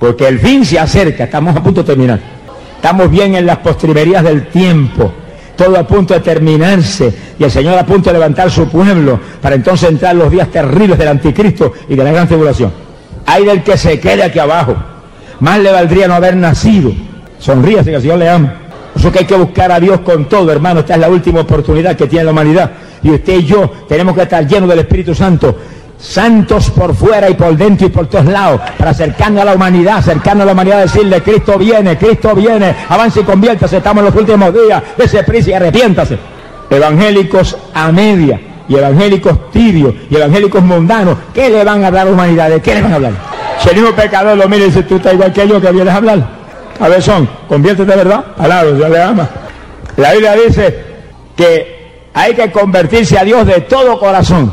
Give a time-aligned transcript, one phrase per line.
[0.00, 2.18] porque el fin se acerca, estamos a punto de terminar.
[2.76, 5.12] Estamos bien en las postrimerías del tiempo,
[5.54, 9.56] todo a punto de terminarse y el Señor a punto de levantar su pueblo para
[9.56, 12.72] entonces entrar los días terribles del anticristo y de la gran tribulación.
[13.26, 14.74] Hay del que se quede aquí abajo.
[15.40, 16.90] Más le valdría no haber nacido.
[17.38, 18.54] Sonríase que el Señor le ama.
[18.96, 20.80] Eso que hay que buscar a Dios con todo, hermano.
[20.80, 22.70] Esta es la última oportunidad que tiene la humanidad.
[23.02, 25.56] Y usted y yo tenemos que estar llenos del Espíritu Santo.
[26.00, 28.60] Santos por fuera y por dentro y por todos lados.
[28.78, 32.74] Para acercarnos a la humanidad, acercarnos a la humanidad, decirle, Cristo viene, Cristo viene.
[32.88, 33.76] Avance y conviértase.
[33.76, 34.82] Estamos en los últimos días.
[34.96, 36.18] Dese prisa y arrepiéntase.
[36.70, 42.04] Evangélicos a media y evangélicos tibios y evangélicos mundanos, ¿qué le van a hablar a
[42.06, 42.50] la humanidad?
[42.50, 43.12] ¿De qué le van a hablar?
[43.58, 45.92] Si el mismo pecador lo mira y dice, tú estás igual que yo que vienes
[45.92, 46.28] a hablar.
[46.78, 48.24] A ver, son, conviértete verdad.
[48.38, 49.28] Alado, Dios le ama.
[49.96, 50.84] La Biblia dice
[51.36, 51.80] que
[52.14, 54.52] hay que convertirse a Dios de todo corazón,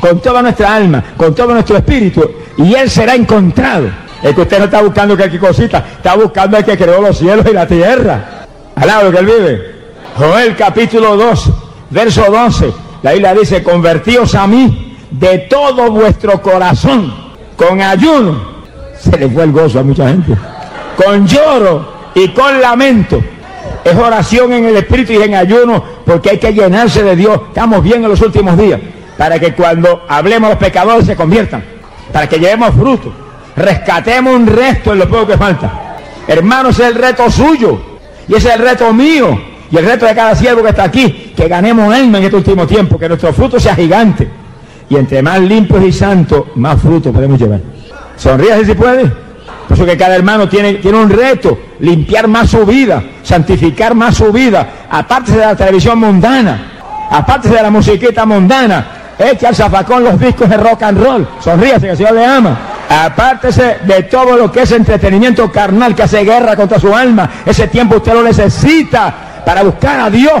[0.00, 3.88] con toda nuestra alma, con todo nuestro espíritu, y Él será encontrado.
[4.22, 7.44] Es que usted no está buscando que cosita, está buscando el que creó los cielos
[7.48, 8.46] y la tierra.
[8.74, 9.74] Alado que Él vive.
[10.16, 11.50] Joel capítulo 2,
[11.90, 12.72] verso 12.
[13.02, 17.12] La Biblia dice, convertíos a mí de todo vuestro corazón,
[17.56, 18.54] con ayuno.
[18.98, 20.34] Se le fue el gozo a mucha gente.
[20.96, 23.22] Con lloro y con lamento.
[23.84, 27.38] Es oración en el espíritu y en ayuno porque hay que llenarse de Dios.
[27.48, 28.80] Estamos bien en los últimos días.
[29.16, 31.64] Para que cuando hablemos los pecadores se conviertan.
[32.12, 33.12] Para que llevemos fruto.
[33.56, 35.96] Rescatemos un resto en lo poco que falta.
[36.26, 37.80] Hermanos, es el reto suyo.
[38.28, 39.40] Y ese es el reto mío.
[39.70, 41.32] Y el reto de cada siervo que está aquí.
[41.36, 42.98] Que ganemos alma en este último tiempo.
[42.98, 44.28] Que nuestro fruto sea gigante.
[44.88, 47.60] Y entre más limpios y santos, más fruto podemos llevar.
[48.16, 49.24] Sonríase si puede.
[49.68, 54.16] Por eso que cada hermano tiene, tiene un reto, limpiar más su vida, santificar más
[54.16, 58.86] su vida, aparte de la televisión mundana, aparte de la musiquita mundana,
[59.18, 62.56] echa al zafacón los discos de rock and roll, sonríase que el Señor le ama,
[62.88, 67.68] apártese de todo lo que es entretenimiento carnal que hace guerra contra su alma, ese
[67.68, 70.34] tiempo usted lo necesita para buscar a Dios,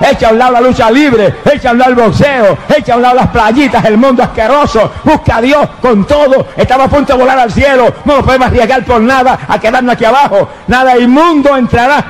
[0.00, 2.96] echa a un lado la lucha libre, echa a un lado el boxeo, echa a
[2.96, 7.12] un lado las playitas, el mundo asqueroso, busca a Dios con todo, estamos a punto
[7.14, 10.98] de volar al cielo, no nos podemos arriesgar por nada a quedarnos aquí abajo, nada
[10.98, 12.04] inmundo entrará,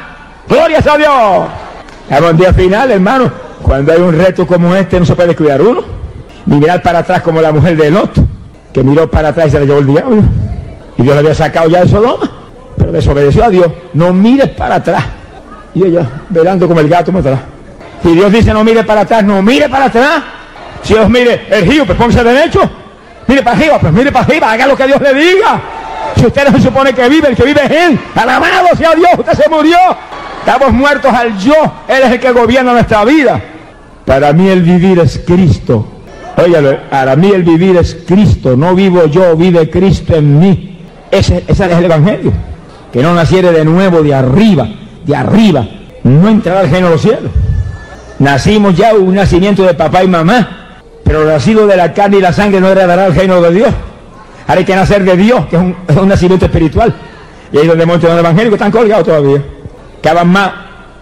[0.49, 2.39] gloria a Dios.
[2.39, 3.31] Día final, hermano,
[3.62, 5.97] cuando hay un reto como este no se puede cuidar uno,
[6.48, 8.12] ni mirar para atrás como la mujer de Lot,
[8.72, 10.22] que miró para atrás y se le llevó el diablo,
[10.97, 12.31] y Dios le había sacado ya de Sodoma,
[12.76, 15.04] pero desobedeció a Dios, no mires para atrás,
[15.75, 17.41] y ella, velando como el gato, atrás.
[18.03, 20.22] Si Dios dice no mire para atrás, no mire para atrás.
[20.82, 22.60] Si Dios mire el río, pues póngase derecho.
[23.26, 25.60] Mire para arriba, pues mire para arriba, haga lo que Dios le diga.
[26.16, 28.00] Si usted no se supone que vive, el que vive es Él.
[28.15, 29.76] Alabado sea Dios, usted se murió.
[30.41, 31.54] Estamos muertos al yo.
[31.88, 33.41] Él es el que gobierna nuestra vida.
[34.06, 35.97] Para mí el vivir es Cristo.
[36.38, 38.56] Óyalo, para mí el vivir es Cristo.
[38.56, 40.78] No vivo yo, vive Cristo en mí.
[41.10, 42.32] Ese, es el Evangelio.
[42.93, 44.69] Que no naciere de nuevo de arriba,
[45.04, 45.66] de arriba.
[46.04, 47.32] No entrará al reino de los cielos.
[48.21, 52.32] Nacimos ya un nacimiento de papá y mamá, pero nacido de la carne y la
[52.32, 53.75] sangre no heredará el reino de Dios.
[54.47, 56.94] Ahora hay que nacer de Dios, que es un, nacimiento espiritual.
[57.53, 59.43] Y ahí donde muchos evangélicos están colgados todavía.
[60.03, 60.53] Caban más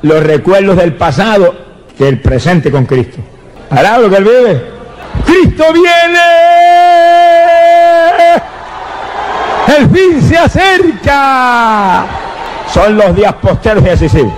[0.03, 1.55] los recuerdos del pasado
[1.97, 3.19] que el presente con Cristo.
[3.71, 4.76] Hará lo que él vive.
[5.25, 6.21] Cristo viene.
[9.79, 12.07] El fin se acerca.
[12.73, 14.31] Son los días posteros y sigue.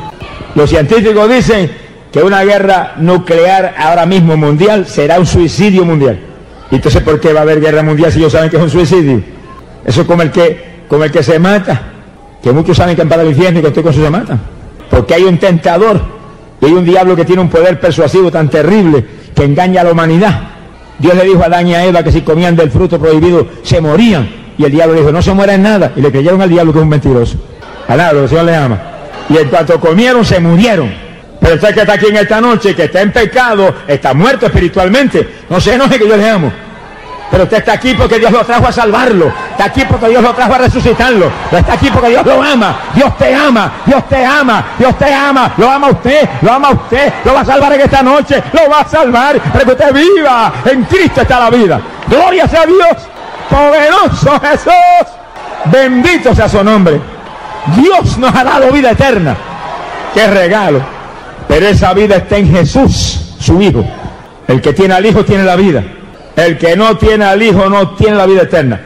[0.55, 1.71] Los científicos dicen
[2.12, 6.19] que una guerra nuclear ahora mismo mundial será un suicidio mundial.
[6.71, 8.71] ¿Y entonces por qué va a haber guerra mundial si ellos saben que es un
[8.71, 9.22] suicidio?
[9.84, 11.81] Eso es como el que, como el que se mata,
[12.43, 14.41] que muchos saben que en para el infierno y que con eso se matan.
[14.91, 16.00] Porque hay un tentador
[16.61, 19.93] y hay un diablo que tiene un poder persuasivo tan terrible que engaña a la
[19.93, 20.41] humanidad.
[20.98, 23.81] Dios le dijo a Adán y a Eva que si comían del fruto prohibido se
[23.81, 24.28] morían.
[24.59, 25.92] Y el diablo dijo, no se muera en nada.
[25.94, 27.36] Y le creyeron al diablo que es un mentiroso.
[27.86, 28.81] Que el Señor le ama.
[29.28, 30.92] Y en cuanto comieron, se murieron.
[31.41, 35.28] Pero usted que está aquí en esta noche, que está en pecado, está muerto espiritualmente.
[35.48, 36.53] No se enoje que yo le amo.
[37.31, 39.31] Pero usted está aquí porque Dios lo trajo a salvarlo.
[39.50, 41.31] Está aquí porque Dios lo trajo a resucitarlo.
[41.53, 42.81] Está aquí porque Dios lo ama.
[42.94, 43.73] Dios te ama.
[43.85, 44.64] Dios te ama.
[44.79, 45.52] Dios te ama.
[45.56, 46.29] Lo ama usted.
[46.41, 47.12] Lo ama usted.
[47.25, 48.43] Lo va a salvar en esta noche.
[48.52, 49.38] Lo va a salvar.
[49.41, 50.52] Para que usted viva.
[50.64, 51.81] En Cristo está la vida.
[52.08, 52.97] Gloria sea Dios.
[53.50, 55.12] Poderoso Jesús.
[55.67, 57.00] Bendito sea su nombre.
[57.76, 59.37] Dios nos ha dado vida eterna.
[60.14, 60.81] Qué regalo.
[61.47, 63.85] Pero esa vida está en Jesús, su Hijo.
[64.47, 65.82] El que tiene al Hijo tiene la vida.
[66.38, 68.81] El que no tiene al Hijo no tiene la vida eterna.